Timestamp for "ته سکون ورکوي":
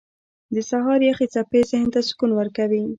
1.93-2.83